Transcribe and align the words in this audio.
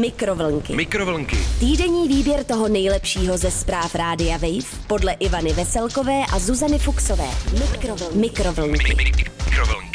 Mikrovlnky. 0.00 0.76
Mikrovlnky. 0.76 1.36
Týdenní 1.60 2.08
výběr 2.08 2.44
toho 2.44 2.68
nejlepšího 2.68 3.38
ze 3.38 3.50
zpráv 3.50 3.94
Rádia 3.94 4.36
Wave 4.36 4.86
podle 4.86 5.12
Ivany 5.12 5.52
Veselkové 5.52 6.22
a 6.32 6.38
Zuzany 6.38 6.78
Fuxové. 6.78 7.28
Mikrovlnky. 7.52 8.18
Mikrovlnky. 8.18 8.94
Mikrovlnky. 8.94 9.91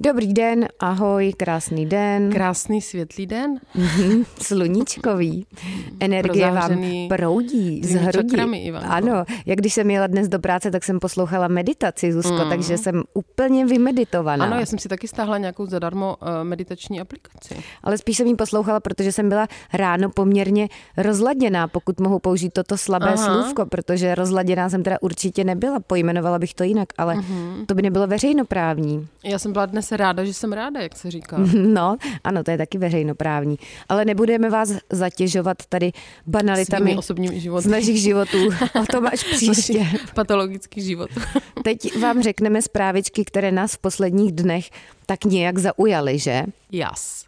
Dobrý 0.00 0.32
den, 0.34 0.68
ahoj, 0.80 1.32
krásný 1.36 1.86
den. 1.86 2.30
Krásný 2.32 2.80
světlý 2.80 3.26
den. 3.26 3.58
Mhm, 3.74 4.24
Sluníčkový. 4.40 5.46
Energie 6.00 6.50
vám 6.50 6.78
proudí 7.08 7.82
z 7.84 7.94
hrudí. 7.94 8.28
čakrami, 8.28 8.64
Ivanko. 8.64 8.88
Ano, 8.90 9.24
jak 9.46 9.58
když 9.58 9.74
jsem 9.74 9.90
jela 9.90 10.06
dnes 10.06 10.28
do 10.28 10.38
práce, 10.38 10.70
tak 10.70 10.84
jsem 10.84 10.98
poslouchala 11.00 11.48
meditaci, 11.48 12.12
Zuzko, 12.12 12.44
takže 12.48 12.78
jsem 12.78 13.02
úplně 13.14 13.66
vymeditovaná. 13.66 14.44
Ano, 14.44 14.58
já 14.60 14.66
jsem 14.66 14.78
si 14.78 14.88
taky 14.88 15.08
stáhla 15.08 15.38
nějakou 15.38 15.66
zadarmo 15.66 16.16
uh, 16.22 16.28
meditační 16.42 17.00
aplikaci. 17.00 17.54
Ale 17.82 17.98
spíš 17.98 18.16
jsem 18.16 18.26
ji 18.26 18.34
poslouchala, 18.34 18.80
protože 18.80 19.12
jsem 19.12 19.28
byla 19.28 19.48
ráno 19.72 20.10
poměrně 20.10 20.68
rozladěná, 20.96 21.68
pokud 21.68 22.00
mohu 22.00 22.18
použít 22.18 22.52
toto 22.52 22.76
slabé 22.78 23.12
Aha. 23.14 23.16
slůvko, 23.42 23.66
protože 23.66 24.14
rozladěná 24.14 24.70
jsem 24.70 24.82
teda 24.82 24.96
určitě 25.00 25.44
nebyla, 25.44 25.80
pojmenovala 25.80 26.38
bych 26.38 26.54
to 26.54 26.64
jinak, 26.64 26.88
ale 26.98 27.14
Mhm. 27.14 27.64
to 27.66 27.74
by 27.74 27.82
nebylo 27.82 28.06
veřejnoprávní. 28.06 29.06
Já 29.24 29.38
jsem 29.38 29.52
byla 29.52 29.66
dnes 29.66 29.83
ráda, 29.92 30.24
že 30.24 30.34
jsem 30.34 30.52
ráda, 30.52 30.80
jak 30.80 30.96
se 30.96 31.10
říká. 31.10 31.36
No, 31.54 31.96
ano, 32.24 32.44
to 32.44 32.50
je 32.50 32.58
taky 32.58 32.78
veřejnoprávní. 32.78 33.56
Ale 33.88 34.04
nebudeme 34.04 34.50
vás 34.50 34.72
zatěžovat 34.90 35.56
tady 35.68 35.92
banalitami 36.26 36.84
Svými 36.84 36.98
osobními 36.98 37.40
z 37.60 37.66
našich 37.66 37.96
životů. 37.96 38.38
O 38.82 38.86
tom 38.92 39.06
až 39.06 39.24
příště. 39.24 39.86
Patologický 40.14 40.82
život. 40.82 41.10
Teď 41.64 41.98
vám 41.98 42.22
řekneme 42.22 42.62
zprávičky, 42.62 43.24
které 43.24 43.52
nás 43.52 43.74
v 43.74 43.78
posledních 43.78 44.32
dnech 44.32 44.70
tak 45.06 45.24
nějak 45.24 45.58
zaujaly, 45.58 46.18
že? 46.18 46.44
Jas. 46.72 47.24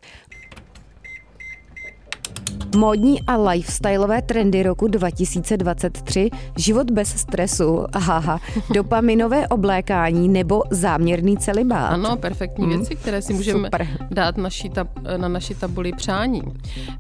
Módní 2.76 3.22
a 3.26 3.36
lifestyleové 3.36 4.22
trendy 4.22 4.62
roku 4.62 4.88
2023, 4.88 6.30
život 6.56 6.90
bez 6.90 7.08
stresu, 7.08 7.84
haha, 7.94 8.40
dopaminové 8.74 9.48
oblékání 9.48 10.28
nebo 10.28 10.62
záměrný 10.70 11.36
celibát. 11.36 11.92
Ano, 11.92 12.16
perfektní 12.16 12.66
věci, 12.66 12.96
které 12.96 13.22
si 13.22 13.34
můžeme 13.34 13.64
Super. 13.64 13.88
dát 14.10 14.36
naší 14.36 14.70
tab- 14.70 15.16
na 15.16 15.28
naši 15.28 15.54
tabuli 15.54 15.92
přání. 15.92 16.42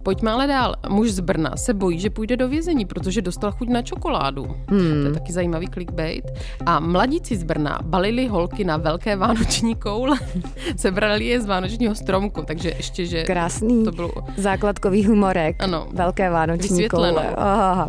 Pojďme 0.02 0.30
ale 0.30 0.46
dál. 0.46 0.74
Muž 0.88 1.10
z 1.10 1.20
Brna 1.20 1.56
se 1.56 1.74
bojí, 1.74 1.98
že 1.98 2.10
půjde 2.10 2.36
do 2.36 2.48
vězení, 2.48 2.86
protože 2.86 3.22
dostal 3.22 3.52
chuť 3.52 3.68
na 3.68 3.82
čokoládu. 3.82 4.44
Hmm. 4.68 5.02
To 5.02 5.08
je 5.08 5.12
taky 5.14 5.32
zajímavý 5.32 5.68
clickbait. 5.68 6.24
A 6.66 6.80
mladíci 6.80 7.36
z 7.36 7.42
Brna 7.42 7.78
balili 7.84 8.26
holky 8.26 8.64
na 8.64 8.76
velké 8.76 9.16
vánoční 9.16 9.74
koule. 9.74 10.18
Sebrali 10.76 11.24
je 11.24 11.40
z 11.40 11.46
vánočního 11.46 11.94
stromku, 11.94 12.42
takže 12.46 12.72
ještě, 12.76 13.06
že 13.06 13.22
Krásný 13.22 13.84
to 13.84 13.92
bylo 13.92 14.12
základkový 14.36 15.06
humorek. 15.06 15.65
Ano. 15.66 15.88
Velké 15.92 16.30
vánoční 16.30 16.88
koule. 16.88 17.34
Aha. 17.36 17.88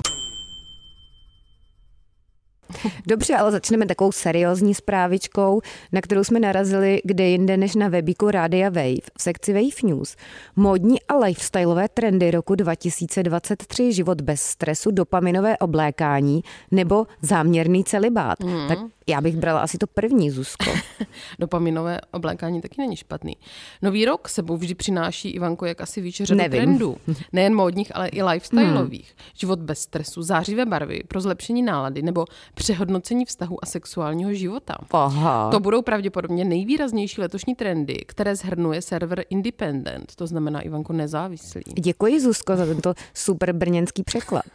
Dobře, 3.07 3.35
ale 3.35 3.51
začneme 3.51 3.85
takovou 3.85 4.11
seriózní 4.11 4.73
zprávičkou, 4.73 5.61
na 5.91 6.01
kterou 6.01 6.23
jsme 6.23 6.39
narazili 6.39 7.01
kde 7.03 7.23
jinde 7.23 7.57
než 7.57 7.75
na 7.75 7.87
webíku 7.87 8.31
Rádia 8.31 8.69
Wave 8.69 9.01
v 9.17 9.21
sekci 9.21 9.53
Wave 9.53 9.83
News. 9.83 10.15
Módní 10.55 11.01
a 11.01 11.17
lifestyleové 11.17 11.89
trendy 11.89 12.31
roku 12.31 12.55
2023, 12.55 13.93
život 13.93 14.21
bez 14.21 14.41
stresu, 14.41 14.91
dopaminové 14.91 15.57
oblékání 15.57 16.41
nebo 16.71 17.05
záměrný 17.21 17.83
celibát. 17.83 18.39
Mhm. 18.39 18.67
Tak 18.67 18.79
já 19.09 19.21
bych 19.21 19.37
brala 19.37 19.61
asi 19.61 19.77
to 19.77 19.87
první, 19.87 20.31
Zuzko. 20.31 20.71
Dopaminové 21.39 22.01
oblékání 22.11 22.61
taky 22.61 22.75
není 22.81 22.95
špatný. 22.95 23.37
Nový 23.81 24.05
rok 24.05 24.29
sebou 24.29 24.57
vždy 24.57 24.75
přináší, 24.75 25.29
Ivanko, 25.29 25.65
jak 25.65 25.81
asi 25.81 26.01
víš, 26.01 26.21
řadu 26.23 26.37
Nevím. 26.37 26.61
trendů. 26.61 26.97
Nejen 27.33 27.55
módních, 27.55 27.95
ale 27.95 28.07
i 28.07 28.23
lifestyleových. 28.23 29.13
Hmm. 29.17 29.31
Život 29.33 29.59
bez 29.59 29.79
stresu, 29.79 30.21
zářivé 30.21 30.65
barvy 30.65 31.03
pro 31.07 31.21
zlepšení 31.21 31.61
nálady 31.61 32.01
nebo 32.01 32.25
přehodnocení 32.53 33.25
vztahu 33.25 33.63
a 33.63 33.65
sexuálního 33.65 34.33
života. 34.33 34.75
Aha. 34.91 35.49
To 35.51 35.59
budou 35.59 35.81
pravděpodobně 35.81 36.45
nejvýraznější 36.45 37.21
letošní 37.21 37.55
trendy, 37.55 37.95
které 38.07 38.35
zhrnuje 38.35 38.81
server 38.81 39.23
Independent, 39.29 40.15
to 40.15 40.27
znamená 40.27 40.61
Ivanko 40.61 40.93
nezávislý. 40.93 41.61
Děkuji, 41.79 42.19
Zuzko, 42.19 42.55
za 42.55 42.65
tento 42.65 42.93
super 43.13 43.53
brněnský 43.53 44.03
překlad. 44.03 44.45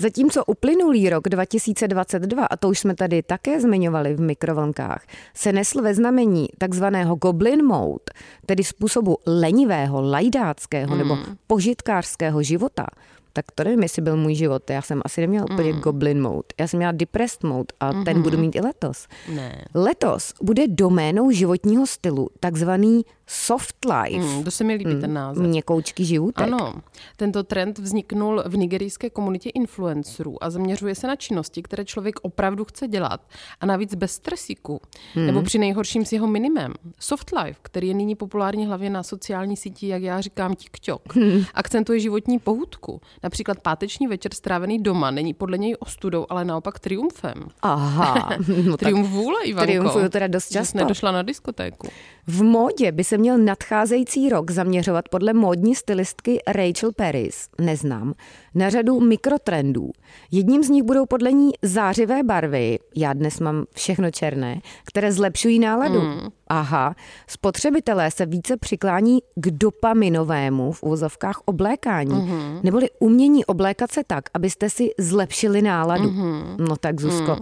Zatímco 0.00 0.44
uplynulý 0.44 1.10
rok 1.10 1.28
2022, 1.28 2.44
a 2.44 2.56
to 2.56 2.68
už 2.68 2.78
jsme 2.78 2.94
tady 2.94 3.22
také 3.22 3.60
zmiňovali 3.60 3.89
v 3.90 4.20
mikrovlnkách, 4.20 5.06
se 5.34 5.52
nesl 5.52 5.82
ve 5.82 5.94
znamení 5.94 6.48
takzvaného 6.58 7.16
goblin 7.16 7.64
mode, 7.64 8.04
tedy 8.46 8.64
způsobu 8.64 9.18
lenivého, 9.26 10.02
lajdáckého 10.02 10.96
nebo 10.96 11.18
požitkářského 11.46 12.42
života, 12.42 12.86
tak 13.32 13.44
to 13.54 13.64
nevím, 13.64 13.82
jestli 13.82 14.02
byl 14.02 14.16
můj 14.16 14.34
život. 14.34 14.70
Já 14.70 14.82
jsem 14.82 15.02
asi 15.04 15.20
neměla 15.20 15.46
úplně 15.52 15.72
goblin 15.72 16.22
mode. 16.22 16.48
Já 16.60 16.68
jsem 16.68 16.78
měla 16.78 16.92
depressed 16.92 17.42
mode 17.42 17.66
a 17.80 17.92
ten 17.92 18.22
budu 18.22 18.38
mít 18.38 18.56
i 18.56 18.60
letos. 18.60 19.06
Ne. 19.34 19.64
Letos 19.74 20.34
bude 20.42 20.68
doménou 20.68 21.30
životního 21.30 21.86
stylu 21.86 22.28
takzvaný 22.40 23.02
soft 23.32 23.76
life. 23.84 24.26
Hmm, 24.26 24.44
to 24.44 24.50
se 24.50 24.64
mi 24.64 24.74
líbí 24.74 25.00
ten 25.00 25.12
název. 25.12 25.46
Měkoučký 25.46 26.04
životek. 26.04 26.46
Ano, 26.46 26.74
tento 27.16 27.42
trend 27.42 27.78
vzniknul 27.78 28.42
v 28.46 28.56
nigerijské 28.56 29.10
komunitě 29.10 29.50
influencerů 29.50 30.44
a 30.44 30.50
zaměřuje 30.50 30.94
se 30.94 31.06
na 31.06 31.16
činnosti, 31.16 31.62
které 31.62 31.84
člověk 31.84 32.14
opravdu 32.22 32.64
chce 32.64 32.88
dělat 32.88 33.20
a 33.60 33.66
navíc 33.66 33.94
bez 33.94 34.12
stresíku, 34.12 34.80
hmm. 35.14 35.26
nebo 35.26 35.42
při 35.42 35.58
nejhorším 35.58 36.04
s 36.04 36.12
jeho 36.12 36.26
minimem. 36.26 36.74
Soft 36.98 37.30
life, 37.42 37.58
který 37.62 37.88
je 37.88 37.94
nyní 37.94 38.14
populární 38.14 38.66
hlavně 38.66 38.90
na 38.90 39.02
sociální 39.02 39.56
síti, 39.56 39.88
jak 39.88 40.02
já 40.02 40.20
říkám, 40.20 40.54
TikTok, 40.54 41.14
hmm. 41.16 41.44
akcentuje 41.54 42.00
životní 42.00 42.38
pohudku. 42.38 43.00
Například 43.22 43.60
páteční 43.60 44.06
večer 44.06 44.34
strávený 44.34 44.82
doma 44.82 45.10
není 45.10 45.34
podle 45.34 45.58
něj 45.58 45.76
ostudou, 45.78 46.26
ale 46.30 46.44
naopak 46.44 46.78
triumfem. 46.78 47.34
Aha, 47.62 48.30
no 48.64 48.76
Triumf 48.76 49.08
vůle, 49.08 49.44
Ivanko. 49.44 49.66
triumfuju 49.66 50.08
teda 50.08 50.26
dost 50.26 50.44
Že 50.44 50.48
jsi 50.48 50.54
často. 50.54 50.78
nedošla 50.78 51.12
na 51.12 51.22
diskotéku. 51.22 51.88
v 52.26 52.42
módě 52.42 52.92
by 52.92 53.04
se 53.04 53.19
měl 53.20 53.38
nadcházející 53.38 54.28
rok 54.28 54.50
zaměřovat 54.50 55.08
podle 55.08 55.32
módní 55.32 55.74
stylistky 55.74 56.38
Rachel 56.48 56.90
Paris, 56.96 57.48
neznám, 57.60 58.14
na 58.54 58.70
řadu 58.70 59.00
mikrotrendů. 59.00 59.90
Jedním 60.30 60.62
z 60.64 60.68
nich 60.68 60.82
budou 60.82 61.06
podle 61.06 61.32
ní 61.32 61.50
zářivé 61.62 62.22
barvy, 62.22 62.78
já 62.96 63.12
dnes 63.12 63.40
mám 63.40 63.64
všechno 63.74 64.10
černé, 64.10 64.60
které 64.84 65.12
zlepšují 65.12 65.58
náladu. 65.58 66.00
Hmm. 66.00 66.28
Aha, 66.48 66.94
spotřebitelé 67.26 68.10
se 68.10 68.26
více 68.26 68.56
přiklání 68.56 69.18
k 69.34 69.50
dopaminovému 69.50 70.72
v 70.72 70.82
úvozovkách 70.82 71.40
oblékání, 71.44 72.14
Mhm. 72.14 72.60
neboli 72.62 72.88
umění 72.98 73.44
oblékat 73.44 73.92
se 73.92 74.00
tak, 74.06 74.24
abyste 74.34 74.70
si 74.70 74.90
zlepšili 74.98 75.62
náladu. 75.62 76.10
Mhm. 76.10 76.56
No 76.68 76.76
tak 76.76 77.00
Zuzko, 77.00 77.36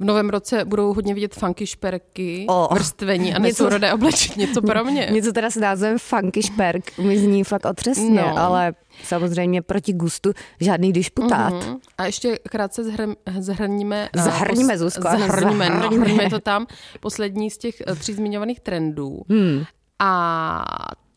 V 0.00 0.04
novém 0.04 0.28
roce 0.30 0.64
budou 0.64 0.92
hodně 0.94 1.14
vidět 1.14 1.34
funky 1.34 1.66
šperky, 1.66 2.46
O, 2.48 2.68
vrstvení 2.74 3.34
a 3.34 3.38
něco- 3.38 3.42
nesourodé 3.42 3.92
oblečení. 3.92 4.46
Něco 4.46 4.62
pro 4.62 4.84
mě. 4.84 5.08
Něco 5.12 5.32
teda 5.32 5.50
s 5.50 5.56
názvem 5.56 5.98
funky 5.98 6.42
šperk 6.42 6.98
mi 6.98 7.18
zní 7.18 7.44
fakt 7.44 7.66
otřesně, 7.66 8.10
No. 8.20 8.38
ale 8.38 8.74
samozřejmě 9.04 9.62
proti 9.62 9.92
gustu 9.92 10.32
žádný 10.60 10.92
disputát. 10.92 11.52
Mhm. 11.52 11.76
A 11.98 12.04
ještě 12.06 12.38
krátce 12.50 12.84
zhrn, 12.84 13.14
zhrníme. 13.38 14.08
a 14.08 14.22
Zahrníme, 14.22 14.74
pos- 14.74 14.78
Zuzko, 14.78 15.08
ano, 15.08 15.26
Zahrníme, 15.26 15.66
zahrníme. 15.66 15.86
no, 15.88 15.98
zahrníme 16.04 16.30
to 16.30 16.40
tam. 16.40 16.66
Poslední 17.00 17.50
z 17.50 17.58
těch 17.58 17.74
eh, 17.86 17.94
tří 17.94 18.12
zmiňovaných 18.12 18.60
trendů. 18.60 19.20
Hmm. 19.28 19.64
A 19.98 20.64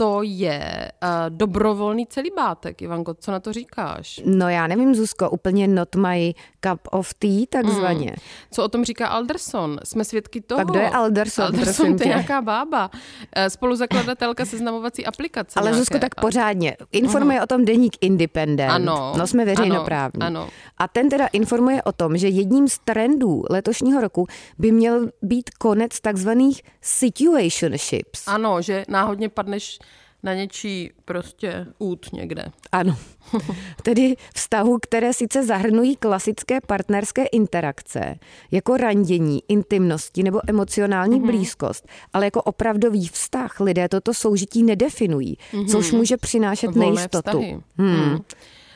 to 0.01 0.22
je 0.23 0.91
uh, 1.03 1.09
dobrovolný 1.29 2.07
celibátek. 2.07 2.81
Ivanko, 2.81 3.13
co 3.13 3.31
na 3.31 3.39
to 3.39 3.53
říkáš? 3.53 4.22
No 4.25 4.50
já 4.50 4.67
nevím, 4.67 4.95
Zuzko, 4.95 5.29
úplně 5.29 5.67
not 5.67 5.95
my 5.95 6.34
cup 6.67 6.79
of 6.91 7.13
tea, 7.13 7.45
takzvaně. 7.50 8.16
Co 8.51 8.63
o 8.63 8.67
tom 8.67 8.85
říká 8.85 9.07
Alderson? 9.07 9.79
Jsme 9.84 10.06
svědky 10.06 10.41
toho. 10.41 10.57
Tak 10.57 10.67
kdo 10.67 10.79
je 10.79 10.90
Alderson, 10.90 11.45
Alderson 11.45 11.97
to 11.97 12.03
je 12.03 12.07
nějaká 12.07 12.41
bába. 12.41 12.91
Eh, 13.35 13.50
Spoluzakladatelka 13.50 14.45
seznamovací 14.45 15.06
aplikace. 15.06 15.59
Ale 15.59 15.66
nějaké. 15.66 15.79
Zuzko, 15.79 16.00
tak 16.00 16.16
pořádně. 16.16 16.78
Informuje 16.91 17.41
o 17.41 17.47
tom 17.47 17.66
deník 17.66 17.93
Independent. 18.02 18.72
Ano. 18.72 19.14
No 19.17 19.28
jsme 19.28 19.46
veřejnoprávní. 19.46 20.22
Ano, 20.22 20.41
ano. 20.41 20.49
A 20.78 20.87
ten 20.87 21.09
teda 21.09 21.28
informuje 21.28 21.84
o 21.84 21.91
tom, 21.91 22.17
že 22.17 22.28
jedním 22.28 22.67
z 22.67 22.79
trendů 22.79 23.43
letošního 23.49 24.02
roku 24.02 24.28
by 24.58 24.72
měl 24.72 25.09
být 25.22 25.49
konec 25.49 25.99
takzvaných 25.99 26.61
situationships. 26.81 28.28
Ano, 28.28 28.61
že 28.61 28.85
náhodně 28.87 29.29
padneš 29.29 29.79
na 30.23 30.34
něčí 30.34 30.91
prostě 31.06 31.66
út 31.79 32.14
někde. 32.14 32.46
Ano. 32.72 32.97
Tedy 33.84 34.16
vztahu, 34.35 34.78
které 34.82 35.14
sice 35.14 35.46
zahrnují 35.46 35.96
klasické 35.96 36.62
partnerské 36.68 37.26
interakce, 37.26 38.16
jako 38.52 38.78
randění, 38.78 39.40
intimnosti 39.47 40.23
nebo 40.23 40.40
emocionální 40.47 41.20
Mhm. 41.20 41.28
mm-hmm. 41.29 41.32
blízkost, 41.32 41.88
ale 42.14 42.26
jako 42.26 42.41
opravdový 42.41 43.08
vztah 43.08 43.59
lidé 43.59 43.90
toto 43.90 44.14
soužití 44.14 44.64
nedefinují, 44.64 45.38
mm-hmm. 45.53 45.68
což 45.72 45.91
může 45.91 46.18
přinášet 46.18 46.67
Mhm. 46.67 46.79
Volné 46.79 46.96
nejistotu. 46.96 47.29
vztahy. 47.29 47.59
Hmm. 47.78 48.20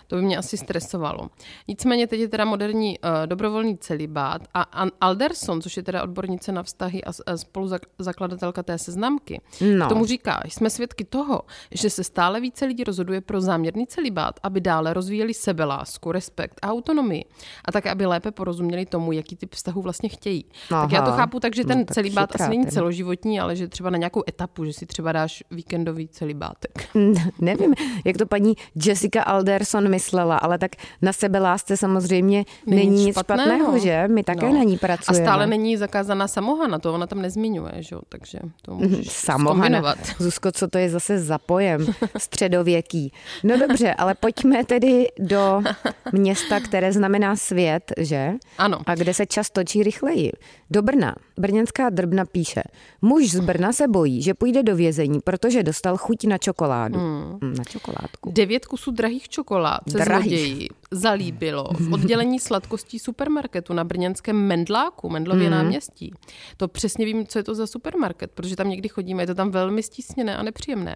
To 0.07 0.15
by 0.15 0.21
mě 0.21 0.37
asi 0.37 0.57
stresovalo. 0.57 1.29
Nicméně 1.67 2.07
teď 2.07 2.19
je 2.19 2.27
teda 2.27 2.45
moderní 2.45 2.99
uh, 2.99 3.09
dobrovolný 3.25 3.77
celibát 3.77 4.41
a 4.53 4.61
An 4.61 4.91
Alderson, 5.01 5.61
což 5.61 5.77
je 5.77 5.83
teda 5.83 6.03
odbornice 6.03 6.51
na 6.51 6.63
vztahy 6.63 7.03
a, 7.03 7.09
a 7.25 7.37
spoluzakladatelka 7.37 8.63
té 8.63 8.77
seznamky, 8.77 9.41
no. 9.77 9.89
tomu 9.89 10.05
říká, 10.05 10.41
jsme 10.45 10.69
svědky 10.69 11.05
toho, 11.05 11.41
že 11.71 11.89
se 11.89 12.03
stále 12.03 12.41
více 12.41 12.65
lidí 12.65 12.83
rozhoduje 12.83 13.21
pro 13.21 13.41
záměrný 13.41 13.87
celibát, 13.87 14.39
aby 14.43 14.61
dále 14.61 14.93
rozvíjeli 14.93 15.33
sebelásku, 15.33 16.11
respekt 16.11 16.59
a 16.61 16.67
autonomii 16.67 17.25
a 17.65 17.71
také, 17.71 17.91
aby 17.91 18.05
lépe 18.05 18.31
porozuměli 18.31 18.85
tomu, 18.85 19.11
jaký 19.11 19.35
typ 19.35 19.55
vztahu 19.55 19.81
vlastně 19.81 20.09
chtějí. 20.09 20.45
Aha. 20.71 20.81
Tak 20.81 20.91
já 20.91 21.01
to 21.01 21.11
chápu 21.11 21.39
tak, 21.39 21.55
že 21.55 21.63
ten 21.63 21.79
no, 21.79 21.85
celibát 21.85 22.35
asi 22.35 22.49
není 22.49 22.65
celoživotní, 22.65 23.39
ale 23.39 23.55
že 23.55 23.67
třeba 23.67 23.89
na 23.89 23.97
nějakou 23.97 24.23
etapu, 24.27 24.65
že 24.65 24.73
si 24.73 24.85
třeba 24.85 25.11
dáš 25.11 25.43
víkendový 25.51 26.07
celibátek. 26.07 26.89
Nevím, 27.39 27.73
jak 28.05 28.17
to 28.17 28.25
paní 28.25 28.55
Jessica 28.85 29.23
Alderson 29.23 29.89
myslela, 29.95 30.37
ale 30.37 30.57
tak 30.57 30.71
na 31.01 31.13
sebe 31.13 31.39
lásce 31.39 31.77
samozřejmě 31.77 32.45
není, 32.65 32.85
není 32.85 33.05
nic 33.05 33.15
špatného. 33.15 33.41
špatného, 33.41 33.79
že? 33.79 34.07
My 34.07 34.23
také 34.23 34.45
no. 34.45 34.53
na 34.53 34.63
ní 34.63 34.77
pracujeme. 34.77 35.23
A 35.23 35.25
stále 35.25 35.47
není 35.47 35.77
zakázaná 35.77 36.27
samohana, 36.27 36.79
to 36.79 36.93
ona 36.93 37.07
tam 37.07 37.21
nezmiňuje, 37.21 37.73
že? 37.79 37.95
takže 38.09 38.39
to 38.61 38.75
mhm, 38.75 38.89
můžeš 38.89 39.11
Samohana. 39.11 39.95
Zuzko, 40.19 40.51
co 40.51 40.67
to 40.67 40.77
je 40.77 40.89
zase 40.89 41.19
za 41.19 41.37
pojem 41.37 41.85
středověký? 42.17 43.11
No 43.43 43.57
dobře, 43.57 43.93
ale 43.93 44.13
pojďme 44.13 44.65
tedy 44.65 45.07
do 45.19 45.63
města, 46.11 46.59
které 46.59 46.93
znamená 46.93 47.35
svět, 47.35 47.93
že? 47.97 48.33
Ano. 48.57 48.79
A 48.85 48.95
kde 48.95 49.13
se 49.13 49.25
čas 49.25 49.49
točí 49.49 49.83
rychleji. 49.83 50.31
Do 50.69 50.81
Brna. 50.81 51.15
Brněnská 51.37 51.89
drbna 51.89 52.25
píše. 52.25 52.63
Muž 53.01 53.31
z 53.31 53.39
Brna 53.39 53.73
se 53.73 53.87
bojí, 53.87 54.21
že 54.21 54.33
půjde 54.33 54.63
do 54.63 54.75
vězení, 54.75 55.19
protože 55.23 55.63
dostal 55.63 55.97
chuť 55.97 56.25
na 56.25 56.37
čokoládu. 56.37 56.99
Mm. 56.99 57.53
Na 57.57 57.63
čokoládku. 57.63 58.31
Devět 58.31 58.65
kusů 58.65 58.91
drahých 58.91 59.29
čokolád 59.29 59.81
se 59.89 60.03
zloději 60.03 60.69
zalíbilo 60.91 61.63
v 61.79 61.93
oddělení 61.93 62.39
sladkostí 62.39 62.99
supermarketu 62.99 63.73
na 63.73 63.83
brněnském 63.83 64.47
Mendláku, 64.47 65.09
Mendlově 65.09 65.47
mm. 65.47 65.51
náměstí. 65.51 66.13
To 66.57 66.67
přesně 66.67 67.05
vím, 67.05 67.27
co 67.27 67.39
je 67.39 67.43
to 67.43 67.55
za 67.55 67.67
supermarket, 67.67 68.31
protože 68.31 68.55
tam 68.55 68.69
někdy 68.69 68.89
chodíme, 68.89 69.23
je 69.23 69.27
to 69.27 69.35
tam 69.35 69.51
velmi 69.51 69.83
stísněné 69.83 70.37
a 70.37 70.43
nepříjemné. 70.43 70.95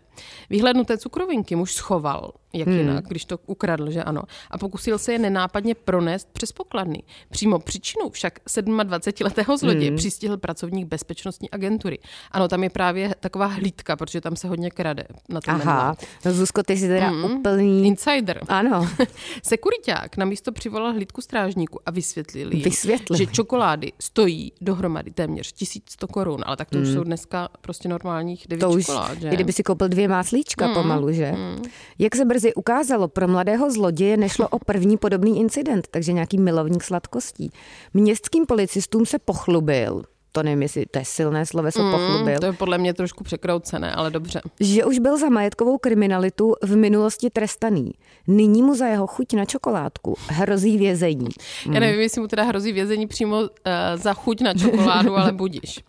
Výhlednuté 0.49 0.97
cukrovinky 0.97 1.55
muž 1.55 1.73
schoval 1.73 2.31
jak 2.53 2.67
hmm. 2.67 2.77
jinak, 2.77 3.05
když 3.07 3.25
to 3.25 3.37
ukradl, 3.45 3.91
že 3.91 4.03
ano. 4.03 4.21
A 4.51 4.57
pokusil 4.57 4.97
se 4.97 5.11
je 5.11 5.19
nenápadně 5.19 5.75
pronést 5.75 6.29
přes 6.33 6.51
pokladny. 6.51 7.03
Přímo 7.29 7.59
příčinu 7.59 8.09
však 8.09 8.39
27-letého 8.45 9.57
zloděje 9.57 9.87
hmm. 9.87 9.97
přistihl 9.97 10.37
pracovník 10.37 10.87
bezpečnostní 10.87 11.51
agentury. 11.51 11.99
Ano, 12.31 12.47
tam 12.47 12.63
je 12.63 12.69
právě 12.69 13.15
taková 13.19 13.45
hlídka, 13.45 13.95
protože 13.95 14.21
tam 14.21 14.35
se 14.35 14.47
hodně 14.47 14.71
krade 14.71 15.03
na 15.29 15.41
tom 15.41 15.53
Aha, 15.55 15.95
no 16.25 16.33
Zuzko, 16.33 16.63
ty 16.63 16.77
jsi 16.77 16.87
teda 16.87 17.07
hmm. 17.07 17.23
úplný... 17.25 17.87
Insider. 17.87 18.41
Ano. 18.47 18.89
Sekuriták 19.43 20.17
na 20.17 20.25
místo 20.25 20.51
přivolal 20.51 20.93
hlídku 20.93 21.21
strážníku 21.21 21.79
a 21.85 21.91
vysvětlil 21.91 22.53
jim, 22.53 22.71
že 23.17 23.25
čokolády 23.25 23.91
stojí 23.99 24.51
dohromady 24.61 25.11
téměř 25.11 25.51
1100 25.51 26.07
korun, 26.07 26.43
ale 26.45 26.57
tak 26.57 26.69
to 26.69 26.77
hmm. 26.77 26.87
už 26.87 26.93
jsou 26.93 27.03
dneska 27.03 27.49
prostě 27.61 27.89
normálních 27.89 28.45
9 28.47 28.59
to 28.59 28.81
čokolád, 28.81 29.21
že? 29.21 29.29
kdyby 29.29 29.53
si 29.53 29.63
koupil 29.63 29.87
dvě 29.87 30.07
máslíčka 30.07 30.65
hmm. 30.65 30.73
pomalu, 30.73 31.11
že? 31.11 31.25
Hmm. 31.25 31.63
Jak 31.99 32.15
se 32.15 32.25
brzy 32.25 32.38
ukázalo, 32.53 33.07
pro 33.07 33.27
mladého 33.27 33.71
zloděje 33.71 34.17
nešlo 34.17 34.47
o 34.47 34.59
první 34.59 34.97
podobný 34.97 35.39
incident, 35.39 35.87
takže 35.91 36.13
nějaký 36.13 36.37
milovník 36.37 36.83
sladkostí. 36.83 37.51
Městským 37.93 38.45
policistům 38.45 39.05
se 39.05 39.19
pochlubil, 39.19 40.03
to 40.31 40.43
nevím, 40.43 40.61
jestli 40.61 40.85
to 40.85 40.99
je 40.99 41.05
silné 41.05 41.45
sloveso, 41.45 41.83
mm, 41.83 41.91
pochlubil. 41.91 42.39
To 42.39 42.45
je 42.45 42.53
podle 42.53 42.77
mě 42.77 42.93
trošku 42.93 43.23
překroucené, 43.23 43.93
ale 43.93 44.11
dobře. 44.11 44.41
Že 44.59 44.85
už 44.85 44.99
byl 44.99 45.17
za 45.17 45.29
majetkovou 45.29 45.77
kriminalitu 45.77 46.55
v 46.61 46.75
minulosti 46.75 47.29
trestaný. 47.29 47.91
Nyní 48.27 48.63
mu 48.63 48.75
za 48.75 48.85
jeho 48.87 49.07
chuť 49.07 49.33
na 49.33 49.45
čokoládku 49.45 50.17
hrozí 50.27 50.77
vězení. 50.77 51.29
Mm. 51.65 51.73
Já 51.73 51.79
nevím, 51.79 52.01
jestli 52.01 52.21
mu 52.21 52.27
teda 52.27 52.43
hrozí 52.43 52.71
vězení 52.71 53.07
přímo 53.07 53.39
uh, 53.39 53.47
za 53.95 54.13
chuť 54.13 54.41
na 54.41 54.53
čokoládu, 54.53 55.17
ale 55.17 55.31
budíš. 55.31 55.79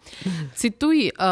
Cituji 0.55 1.13
uh, 1.13 1.27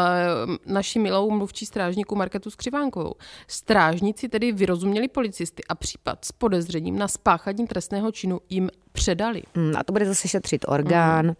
naši 0.65 0.99
milou 0.99 1.31
mluvčí 1.31 1.65
strážníku 1.65 2.15
Marketu 2.15 2.51
Skřivánkovou. 2.51 3.13
Strážníci 3.47 4.29
tedy 4.29 4.51
vyrozuměli 4.51 5.07
policisty 5.07 5.63
a 5.69 5.75
případ 5.75 6.25
s 6.25 6.31
podezřením 6.31 6.97
na 6.97 7.07
spáchání 7.07 7.67
trestného 7.67 8.11
činu 8.11 8.39
jim 8.49 8.69
předali. 8.91 9.43
Mm, 9.55 9.73
a 9.77 9.83
to 9.83 9.93
bude 9.93 10.05
zase 10.05 10.27
šetřit 10.27 10.65
orgán. 10.67 11.25
Mm. 11.25 11.33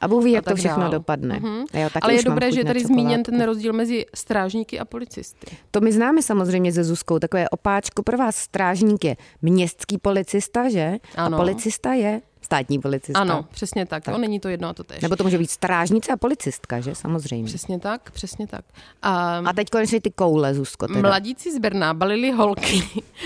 A 0.00 0.08
Bůh 0.08 0.24
ví, 0.24 0.32
jak 0.32 0.44
to 0.44 0.56
všechno 0.56 0.80
dál. 0.82 0.90
dopadne. 0.90 1.40
Mm-hmm. 1.40 1.64
Jo, 1.74 1.88
Ale 2.02 2.14
je 2.14 2.22
dobré, 2.22 2.52
že 2.52 2.60
je 2.60 2.64
tady 2.64 2.84
zmíněn 2.84 3.22
ten 3.22 3.42
rozdíl 3.42 3.72
mezi 3.72 4.06
strážníky 4.14 4.78
a 4.78 4.84
policisty. 4.84 5.56
To 5.70 5.80
my 5.80 5.92
známe 5.92 6.22
samozřejmě 6.22 6.72
ze 6.72 6.84
Zuzkou. 6.84 7.18
Takové 7.18 7.48
opáčko 7.48 8.02
pro 8.02 8.18
vás. 8.18 8.36
Strážník 8.36 9.04
je 9.04 9.16
městský 9.42 9.98
policista, 9.98 10.68
že? 10.68 10.96
Ano. 11.16 11.36
A 11.36 11.40
policista 11.40 11.92
je 11.92 12.20
státní 12.46 12.78
policista. 12.78 13.20
Ano, 13.20 13.44
přesně 13.50 13.86
tak. 13.86 14.04
tak. 14.04 14.14
Jo, 14.14 14.18
není 14.18 14.40
to 14.40 14.48
jedno 14.48 14.68
a 14.68 14.72
to 14.72 14.84
tež. 14.84 15.00
Nebo 15.00 15.16
to 15.16 15.24
může 15.24 15.38
být 15.38 15.50
strážnice 15.50 16.12
a 16.12 16.16
policistka, 16.16 16.80
že? 16.80 16.94
Samozřejmě. 16.94 17.46
Přesně 17.46 17.78
tak, 17.78 18.10
přesně 18.10 18.46
tak. 18.46 18.64
A, 19.02 19.38
a 19.38 19.52
teď 19.52 19.70
konečně 19.70 20.00
ty 20.00 20.10
koule, 20.10 20.54
Zuzko. 20.54 20.86
Teda. 20.86 21.00
Mladíci 21.00 21.52
z 21.52 21.58
Brna 21.58 21.94
balili 21.94 22.30
holky 22.30 22.82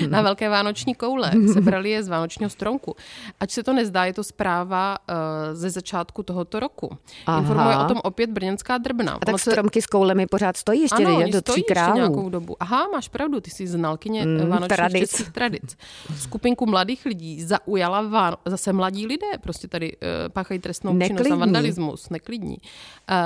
na 0.08 0.22
velké 0.22 0.48
vánoční 0.48 0.94
koule. 0.94 1.32
Sebrali 1.52 1.90
je 1.90 2.02
z 2.02 2.08
vánočního 2.08 2.50
stromku. 2.50 2.96
Ať 3.40 3.50
se 3.50 3.62
to 3.62 3.72
nezdá, 3.72 4.04
je 4.04 4.12
to 4.12 4.24
zpráva 4.24 4.98
uh, 4.98 5.14
ze 5.52 5.70
začátku 5.70 6.22
tohoto 6.22 6.60
roku. 6.60 6.98
Aha. 7.26 7.38
Informuje 7.38 7.76
o 7.76 7.84
tom 7.84 8.00
opět 8.04 8.30
brněnská 8.30 8.78
drbna. 8.78 9.12
A 9.12 9.18
tak 9.18 9.38
se... 9.38 9.50
stromky 9.50 9.82
s 9.82 9.86
koulemi 9.86 10.26
pořád 10.26 10.56
stojí 10.56 10.80
ještě, 10.80 11.04
ano, 11.04 11.22
do 11.32 11.42
tří 11.42 11.62
králů. 11.62 11.94
nějakou 11.94 12.28
dobu. 12.28 12.56
Aha, 12.60 12.88
máš 12.92 13.08
pravdu, 13.08 13.40
ty 13.40 13.50
jsi 13.50 13.66
znalkyně 13.66 14.26
mm, 14.26 14.48
vánočních 14.48 14.76
tradic. 14.76 15.30
tradic. 15.32 15.76
Skupinku 16.18 16.66
mladých 16.66 17.04
lidí 17.04 17.42
zaujala 17.44 18.02
váno... 18.02 18.36
zase 18.46 18.72
mladí 18.72 19.06
lidé 19.10 19.26
prostě 19.40 19.68
tady 19.68 19.92
uh, 19.92 19.98
páchají 20.32 20.60
trestnou 20.60 20.92
neklidní. 20.92 21.24
činnost 21.24 21.36
a 21.36 21.36
vandalismus, 21.36 22.10
neklidní. 22.10 22.56
Uh, 22.58 23.16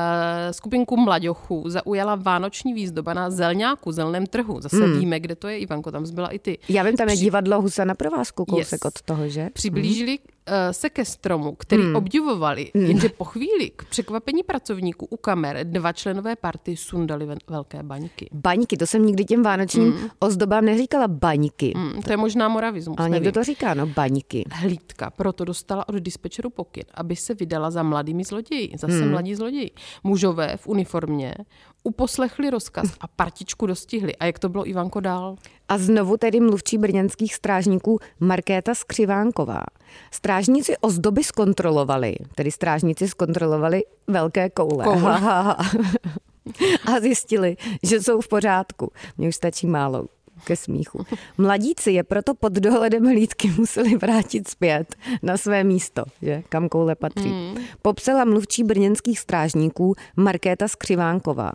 skupinku 0.50 0.96
mladěchů 0.96 1.64
zaujala 1.66 2.14
vánoční 2.14 2.74
výzdoba 2.74 3.14
na 3.14 3.30
zelňáku, 3.30 3.92
zelném 3.92 4.26
trhu. 4.26 4.60
Zase 4.60 4.84
hmm. 4.84 4.98
víme, 4.98 5.20
kde 5.20 5.36
to 5.36 5.48
je, 5.48 5.58
Ivanko, 5.58 5.92
tam 5.92 6.06
zbyla 6.06 6.28
i 6.28 6.38
ty. 6.38 6.58
Já 6.68 6.82
vím, 6.82 6.96
tam 6.96 7.08
je 7.08 7.14
Při... 7.14 7.24
divadlo 7.24 7.60
Husa 7.60 7.84
na 7.84 7.94
provázku, 7.94 8.44
kousek 8.44 8.80
yes. 8.84 8.84
od 8.84 9.02
toho, 9.02 9.28
že? 9.28 9.50
Přiblížili 9.52 10.10
hmm. 10.10 10.33
Eh, 10.46 10.72
se 10.72 10.90
ke 10.90 11.04
stromu, 11.04 11.54
který 11.54 11.82
hmm. 11.82 11.96
obdivovali, 11.96 12.70
hmm. 12.74 12.84
jenže 12.84 13.08
po 13.08 13.24
chvíli 13.24 13.70
k 13.76 13.84
překvapení 13.84 14.42
pracovníků 14.42 15.06
u 15.06 15.16
kamer 15.16 15.66
dva 15.66 15.92
členové 15.92 16.36
party 16.36 16.76
sundali 16.76 17.28
velké 17.48 17.82
baňky. 17.82 18.28
Baňky, 18.32 18.76
to 18.76 18.86
jsem 18.86 19.06
nikdy 19.06 19.24
těm 19.24 19.42
vánočním 19.42 19.92
hmm. 19.92 20.08
ozdobám 20.18 20.64
neříkala 20.64 21.08
baňky. 21.08 21.72
Hmm, 21.76 22.02
to 22.02 22.10
je 22.12 22.16
možná 22.16 22.48
moravismus. 22.48 22.96
Ale 22.98 23.10
někdo 23.10 23.32
to 23.32 23.44
říká, 23.44 23.74
no 23.74 23.86
baňky. 23.86 24.44
Hlídka 24.52 25.10
proto 25.10 25.44
dostala 25.44 25.88
od 25.88 25.94
dispečeru 25.94 26.50
pokyn, 26.50 26.84
aby 26.94 27.16
se 27.16 27.34
vydala 27.34 27.70
za 27.70 27.82
mladými 27.82 28.24
zloději, 28.24 28.72
zase 28.78 29.00
hmm. 29.00 29.10
mladí 29.10 29.34
zloději. 29.34 29.70
Mužové 30.02 30.56
v 30.56 30.66
uniformě 30.66 31.34
uposlechli 31.84 32.50
rozkaz 32.50 32.86
a 33.00 33.06
partičku 33.06 33.66
dostihli. 33.66 34.16
A 34.16 34.26
jak 34.26 34.38
to 34.38 34.48
bylo 34.48 34.68
Ivanko 34.68 35.00
dál? 35.00 35.36
A 35.68 35.78
znovu 35.78 36.16
tedy 36.16 36.40
mluvčí 36.40 36.78
brněnských 36.78 37.34
strážníků 37.34 37.98
Markéta 38.20 38.74
Skřivánková. 38.74 39.62
Strážníci 40.10 40.76
ozdoby 40.80 41.24
zkontrolovali, 41.24 42.14
tedy 42.34 42.50
strážníci 42.50 43.08
zkontrolovali 43.08 43.82
velké 44.06 44.50
koule. 44.50 44.84
koule. 44.84 45.20
a 46.86 47.00
zjistili, 47.00 47.56
že 47.82 48.02
jsou 48.02 48.20
v 48.20 48.28
pořádku. 48.28 48.92
Mně 49.18 49.28
už 49.28 49.36
stačí 49.36 49.66
málo 49.66 50.06
ke 50.44 50.56
smíchu. 50.56 51.06
Mladíci 51.38 51.90
je 51.90 52.02
proto 52.02 52.34
pod 52.34 52.52
dohledem 52.52 53.04
hlídky 53.04 53.52
museli 53.58 53.96
vrátit 53.96 54.48
zpět 54.48 54.94
na 55.22 55.36
své 55.36 55.64
místo, 55.64 56.04
že, 56.22 56.42
kam 56.48 56.68
koule 56.68 56.94
patří. 56.94 57.28
Mm. 57.28 57.56
Popsala 57.82 58.24
mluvčí 58.24 58.64
brněnských 58.64 59.18
strážníků 59.18 59.94
Markéta 60.16 60.68
Skřivánková. 60.68 61.52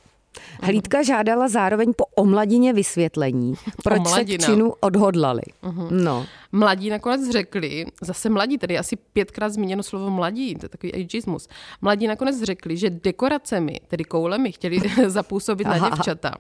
Hlídka 0.62 1.04
žádala 1.04 1.48
zároveň 1.48 1.94
po 1.98 2.06
omladině 2.06 2.74
vysvětlení, 2.74 3.54
proč 3.84 4.08
se 4.08 4.26
k 4.26 4.42
činu 4.42 4.74
odhodlali. 4.80 5.42
Uh-huh. 5.64 5.88
No. 5.92 6.26
Mladí 6.52 6.90
nakonec 6.90 7.30
řekli, 7.32 7.86
zase 8.02 8.30
mladí, 8.30 8.58
tedy 8.58 8.78
asi 8.78 8.96
pětkrát 8.96 9.54
zmíněno 9.54 9.84
slovo 9.84 10.10
mladí, 10.10 10.56
to 10.56 10.66
je 10.66 10.70
takový 10.70 10.94
ageismus. 10.94 11.48
Mladí 11.82 12.08
nakonec 12.08 12.42
řekli, 12.44 12.78
že 12.78 12.90
dekoracemi, 12.90 13.80
tedy 13.88 14.04
koulemi, 14.04 14.52
chtěli 14.52 14.80
zapůsobit 15.08 15.68
Aha. 15.68 15.78
na 15.80 15.90
děvčata. 15.90 16.34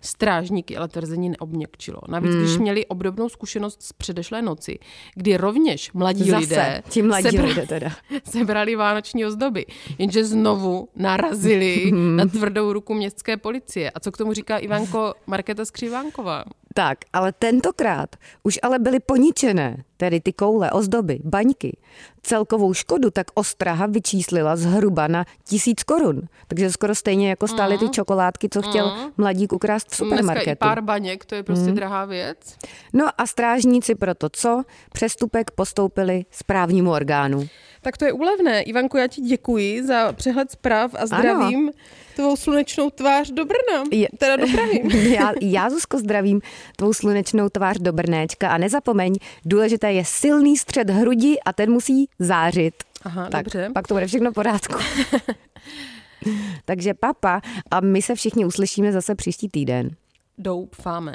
Strážníky 0.00 0.76
ale 0.76 0.88
tvrzení 0.88 1.28
neobměkčilo. 1.28 2.00
Navíc, 2.08 2.30
hmm. 2.30 2.40
když 2.42 2.58
měli 2.58 2.86
obdobnou 2.86 3.28
zkušenost 3.28 3.82
z 3.82 3.92
předešlé 3.92 4.42
noci, 4.42 4.78
kdy 5.14 5.36
rovněž 5.36 5.92
mladí 5.92 6.30
zase, 6.30 6.40
lidé 6.40 6.82
ti 6.88 7.02
mladí 7.02 7.30
sebra, 7.30 7.44
lidé 7.44 7.66
teda. 7.66 7.90
sebrali 8.24 8.76
vánoční 8.76 9.26
ozdoby, 9.26 9.66
jenže 9.98 10.24
znovu 10.24 10.88
narazili 10.96 11.90
hmm. 11.90 12.16
na 12.16 12.26
tvrdou 12.26 12.72
ruku 12.72 12.94
městské 12.94 13.29
policie. 13.36 13.90
A 13.90 14.00
co 14.00 14.12
k 14.12 14.16
tomu 14.16 14.32
říká 14.32 14.58
Ivanko 14.58 15.14
Markéta 15.26 15.64
Skřivánková? 15.64 16.44
Tak, 16.74 16.98
ale 17.12 17.32
tentokrát 17.32 18.16
už 18.42 18.58
ale 18.62 18.78
byly 18.78 19.00
poničené 19.00 19.84
tedy 19.96 20.20
ty 20.20 20.32
koule, 20.32 20.70
ozdoby, 20.70 21.18
baňky. 21.24 21.76
Celkovou 22.22 22.74
škodu 22.74 23.10
tak 23.10 23.26
Ostraha 23.34 23.86
vyčíslila 23.86 24.56
zhruba 24.56 25.06
na 25.06 25.24
tisíc 25.44 25.82
korun. 25.82 26.22
Takže 26.48 26.72
skoro 26.72 26.94
stejně 26.94 27.28
jako 27.28 27.48
stály 27.48 27.78
ty 27.78 27.88
čokoládky, 27.88 28.48
co 28.48 28.62
chtěl 28.62 28.96
mladík 29.16 29.52
ukrást 29.52 29.86
v 29.86 29.90
Dneska 29.90 30.04
i 30.04 30.08
supermarketu. 30.08 30.58
pár 30.58 30.82
baněk, 30.82 31.24
to 31.24 31.34
je 31.34 31.42
prostě 31.42 31.70
drahá 31.72 32.04
věc. 32.04 32.56
No 32.92 33.06
a 33.18 33.26
strážníci 33.26 33.94
proto 33.94 34.28
co? 34.32 34.62
Přestupek 34.92 35.50
postoupili 35.50 36.24
správnímu 36.30 36.90
orgánu. 36.90 37.48
Tak 37.82 37.96
to 37.96 38.04
je 38.04 38.12
úlevné. 38.12 38.62
Ivanko, 38.62 38.98
já 38.98 39.06
ti 39.06 39.20
děkuji 39.20 39.82
za 39.86 40.12
přehled 40.12 40.50
zpráv 40.50 40.94
a 40.98 41.06
zdravím 41.06 41.70
tvou 42.16 42.36
slunečnou 42.36 42.90
tvář 42.90 43.30
do 43.30 43.44
Brna, 43.44 43.84
Je- 43.90 44.08
teda 44.18 44.36
do 44.36 44.46
Prahy. 44.52 44.82
Já, 45.14 45.32
já, 45.40 45.70
Zuzko, 45.70 45.98
zdravím 45.98 46.40
tvou 46.76 46.92
slunečnou 46.92 47.48
tvář 47.48 47.78
do 47.78 47.92
Brnéčka 47.92 48.48
a 48.50 48.58
nezapomeň, 48.58 49.14
důležité 49.44 49.92
je 49.92 50.04
silný 50.04 50.56
střed 50.56 50.90
hrudi 50.90 51.36
a 51.44 51.52
ten 51.52 51.70
musí 51.72 52.08
zářit. 52.18 52.74
Aha, 53.02 53.28
tak, 53.30 53.44
dobře. 53.44 53.70
pak 53.74 53.88
to 53.88 53.94
bude 53.94 54.06
všechno 54.06 54.30
v 54.30 54.34
pořádku. 54.34 54.78
Takže 56.64 56.94
papa 56.94 57.40
a 57.70 57.80
my 57.80 58.02
se 58.02 58.14
všichni 58.14 58.44
uslyšíme 58.44 58.92
zase 58.92 59.14
příští 59.14 59.48
týden. 59.48 59.90
Doufáme. 60.38 61.14